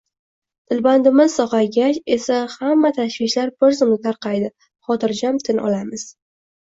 Dilbandimiz 0.71 1.35
sog‘aygach 1.41 1.99
esa 2.15 2.39
hamma 2.55 2.93
tashvishlar 2.97 3.53
bir 3.65 3.79
zumda 3.81 3.99
tarqaydi, 4.09 4.51
xotirjam 4.89 5.39
tin 5.49 5.63
olamiz. 5.71 6.09